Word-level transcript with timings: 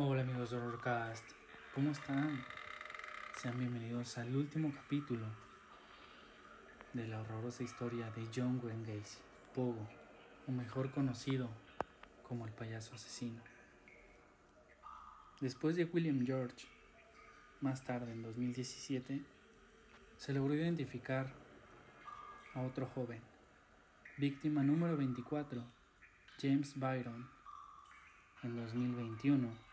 Hola 0.00 0.22
amigos 0.22 0.52
de 0.52 0.56
Horrorcast, 0.58 1.24
¿cómo 1.74 1.90
están? 1.90 2.44
Sean 3.36 3.58
bienvenidos 3.58 4.16
al 4.16 4.36
último 4.36 4.72
capítulo 4.72 5.26
de 6.92 7.08
la 7.08 7.20
horrorosa 7.20 7.64
historia 7.64 8.08
de 8.12 8.28
John 8.32 8.60
Wayne 8.62 8.86
Gacy, 8.86 9.18
Pogo, 9.52 9.88
o 10.46 10.52
mejor 10.52 10.92
conocido 10.92 11.50
como 12.22 12.46
el 12.46 12.52
payaso 12.52 12.94
asesino. 12.94 13.42
Después 15.40 15.74
de 15.74 15.86
William 15.86 16.24
George, 16.24 16.68
más 17.60 17.82
tarde 17.82 18.12
en 18.12 18.22
2017, 18.22 19.24
se 20.16 20.32
logró 20.32 20.54
identificar 20.54 21.26
a 22.54 22.60
otro 22.62 22.86
joven, 22.86 23.20
víctima 24.16 24.62
número 24.62 24.96
24, 24.96 25.60
James 26.40 26.78
Byron. 26.78 27.28
En 28.44 28.54
2021, 28.54 29.67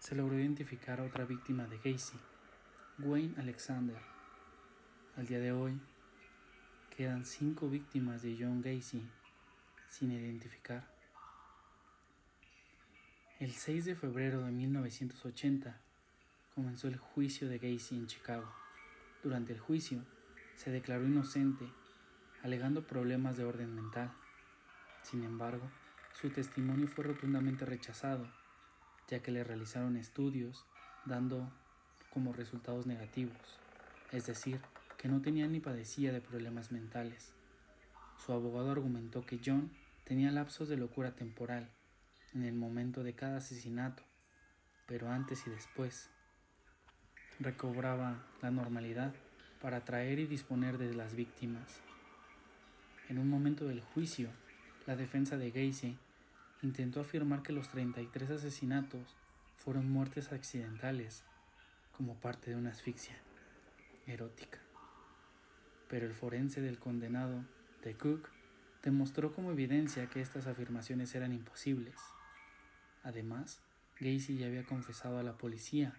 se 0.00 0.14
logró 0.14 0.40
identificar 0.40 0.98
a 0.98 1.04
otra 1.04 1.26
víctima 1.26 1.66
de 1.66 1.76
Gacy, 1.76 2.18
Wayne 3.00 3.34
Alexander. 3.38 3.98
Al 5.14 5.26
día 5.26 5.38
de 5.38 5.52
hoy, 5.52 5.78
quedan 6.96 7.26
cinco 7.26 7.68
víctimas 7.68 8.22
de 8.22 8.34
John 8.40 8.62
Gacy 8.62 9.06
sin 9.90 10.12
identificar. 10.12 10.90
El 13.38 13.52
6 13.52 13.84
de 13.84 13.94
febrero 13.94 14.42
de 14.42 14.50
1980 14.50 15.78
comenzó 16.54 16.88
el 16.88 16.96
juicio 16.96 17.50
de 17.50 17.58
Gacy 17.58 17.96
en 17.96 18.06
Chicago. 18.06 18.50
Durante 19.22 19.52
el 19.52 19.60
juicio, 19.60 20.02
se 20.56 20.70
declaró 20.70 21.04
inocente, 21.04 21.66
alegando 22.42 22.86
problemas 22.86 23.36
de 23.36 23.44
orden 23.44 23.74
mental. 23.74 24.10
Sin 25.02 25.24
embargo, 25.24 25.70
su 26.14 26.30
testimonio 26.30 26.88
fue 26.88 27.04
rotundamente 27.04 27.66
rechazado 27.66 28.39
ya 29.10 29.20
que 29.20 29.32
le 29.32 29.44
realizaron 29.44 29.96
estudios 29.96 30.64
dando 31.04 31.50
como 32.10 32.32
resultados 32.32 32.86
negativos, 32.86 33.36
es 34.12 34.26
decir, 34.26 34.60
que 34.96 35.08
no 35.08 35.20
tenía 35.20 35.46
ni 35.46 35.60
padecía 35.60 36.12
de 36.12 36.20
problemas 36.20 36.72
mentales. 36.72 37.32
Su 38.24 38.32
abogado 38.32 38.70
argumentó 38.70 39.24
que 39.24 39.40
John 39.44 39.70
tenía 40.04 40.30
lapsos 40.30 40.68
de 40.68 40.76
locura 40.76 41.12
temporal 41.12 41.70
en 42.34 42.44
el 42.44 42.54
momento 42.54 43.02
de 43.02 43.14
cada 43.14 43.38
asesinato, 43.38 44.02
pero 44.86 45.08
antes 45.08 45.46
y 45.46 45.50
después 45.50 46.10
recobraba 47.38 48.22
la 48.42 48.50
normalidad 48.50 49.14
para 49.60 49.78
atraer 49.78 50.18
y 50.18 50.26
disponer 50.26 50.78
de 50.78 50.94
las 50.94 51.14
víctimas. 51.14 51.80
En 53.08 53.18
un 53.18 53.28
momento 53.28 53.66
del 53.66 53.80
juicio, 53.80 54.28
la 54.86 54.96
defensa 54.96 55.36
de 55.36 55.50
Gacy 55.50 55.98
intentó 56.62 57.00
afirmar 57.00 57.42
que 57.42 57.52
los 57.52 57.68
33 57.68 58.30
asesinatos 58.30 59.16
fueron 59.56 59.90
muertes 59.90 60.32
accidentales 60.32 61.24
como 61.96 62.14
parte 62.14 62.50
de 62.50 62.56
una 62.56 62.70
asfixia 62.70 63.16
erótica. 64.06 64.58
Pero 65.88 66.06
el 66.06 66.14
forense 66.14 66.60
del 66.60 66.78
condenado, 66.78 67.44
de 67.82 67.94
Cook, 67.94 68.28
demostró 68.82 69.34
como 69.34 69.52
evidencia 69.52 70.08
que 70.08 70.20
estas 70.20 70.46
afirmaciones 70.46 71.14
eran 71.14 71.32
imposibles. 71.32 71.96
Además, 73.02 73.60
Gacy 73.98 74.38
ya 74.38 74.46
había 74.46 74.64
confesado 74.64 75.18
a 75.18 75.22
la 75.22 75.36
policía 75.36 75.94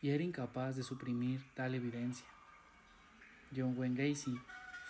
y 0.00 0.10
era 0.10 0.22
incapaz 0.22 0.76
de 0.76 0.82
suprimir 0.82 1.42
tal 1.54 1.74
evidencia. 1.74 2.26
John 3.54 3.76
Wayne 3.76 4.08
Gacy 4.08 4.38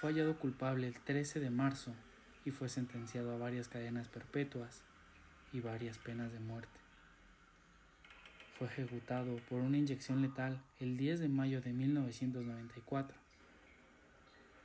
fue 0.00 0.10
hallado 0.10 0.38
culpable 0.38 0.86
el 0.86 0.98
13 1.00 1.40
de 1.40 1.50
marzo 1.50 1.94
y 2.44 2.50
fue 2.50 2.68
sentenciado 2.68 3.32
a 3.32 3.38
varias 3.38 3.68
cadenas 3.68 4.08
perpetuas 4.08 4.84
y 5.54 5.60
varias 5.60 5.96
penas 5.98 6.32
de 6.32 6.40
muerte. 6.40 6.78
Fue 8.58 8.66
ejecutado 8.66 9.36
por 9.48 9.60
una 9.60 9.78
inyección 9.78 10.20
letal 10.20 10.60
el 10.80 10.96
10 10.96 11.20
de 11.20 11.28
mayo 11.28 11.62
de 11.62 11.72
1994. 11.72 13.16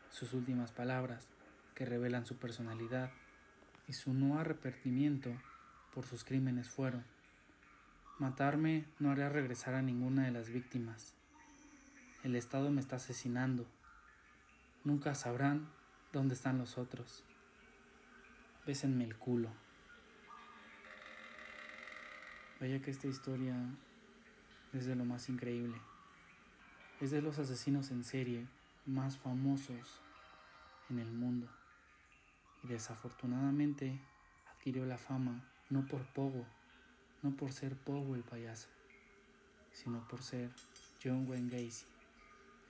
Sus 0.09 0.33
últimas 0.33 0.71
palabras, 0.71 1.27
que 1.75 1.85
revelan 1.85 2.25
su 2.25 2.37
personalidad 2.37 3.11
y 3.87 3.93
su 3.93 4.13
no 4.13 4.39
arrepentimiento 4.39 5.31
por 5.93 6.05
sus 6.05 6.23
crímenes 6.23 6.69
fueron, 6.69 7.05
Matarme 8.17 8.85
no 8.99 9.11
hará 9.11 9.29
regresar 9.29 9.75
a 9.75 9.81
ninguna 9.81 10.25
de 10.25 10.31
las 10.31 10.49
víctimas. 10.49 11.13
El 12.21 12.35
Estado 12.35 12.69
me 12.69 12.81
está 12.81 12.97
asesinando. 12.97 13.65
Nunca 14.83 15.15
sabrán 15.15 15.69
dónde 16.11 16.33
están 16.33 16.57
los 16.57 16.77
otros. 16.77 17.23
Bésenme 18.65 19.05
el 19.05 19.15
culo. 19.15 19.51
Vaya 22.59 22.81
que 22.81 22.91
esta 22.91 23.07
historia 23.07 23.55
es 24.73 24.85
de 24.85 24.95
lo 24.95 25.05
más 25.05 25.29
increíble. 25.29 25.79
Es 26.99 27.11
de 27.11 27.21
los 27.21 27.39
asesinos 27.39 27.89
en 27.91 28.03
serie 28.03 28.47
más 28.85 29.17
famosos 29.17 30.01
en 30.89 30.99
el 30.99 31.09
mundo. 31.09 31.47
Y 32.63 32.67
desafortunadamente 32.67 33.97
adquirió 34.51 34.85
la 34.85 34.97
fama 34.97 35.41
no 35.69 35.85
por 35.85 36.05
Pogo, 36.07 36.45
no 37.21 37.31
por 37.31 37.53
ser 37.53 37.77
Pogo 37.77 38.15
el 38.15 38.23
payaso, 38.23 38.67
sino 39.71 40.05
por 40.09 40.21
ser 40.21 40.51
John 41.01 41.29
Wayne 41.29 41.49
Gacy, 41.49 41.85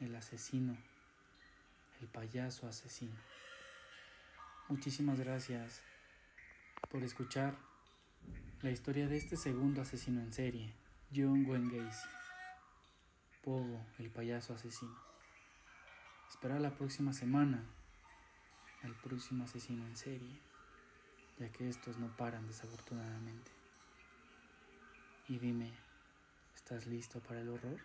el 0.02 0.16
asesino, 0.16 0.78
el 2.00 2.08
payaso 2.08 2.68
asesino. 2.68 3.16
Muchísimas 4.68 5.20
gracias 5.20 5.82
por 6.92 7.02
escuchar 7.02 7.69
la 8.62 8.72
historia 8.72 9.08
de 9.08 9.16
este 9.16 9.38
segundo 9.38 9.81
asesino 9.81 10.20
en 10.20 10.34
serie, 10.34 10.74
John 11.16 11.46
Wayne 11.46 11.78
Gacy. 11.78 12.09
Pogo, 13.42 13.86
el 14.00 14.09
payaso 14.09 14.53
asesino. 14.53 14.97
Espera 16.30 16.59
la 16.59 16.75
próxima 16.75 17.14
semana 17.14 17.64
al 18.84 18.94
próximo 18.96 19.46
asesino 19.46 19.86
en 19.86 19.96
serie, 19.96 20.42
ya 21.40 21.50
que 21.53 21.69
estos 21.69 21.98
no 22.00 22.09
paran 22.18 22.48
desafortunadamente. 22.48 23.50
Y 25.30 25.40
dime, 25.40 25.72
¿estás 26.53 26.86
listo 26.86 27.22
para 27.22 27.40
el 27.40 27.48
horror? 27.48 27.80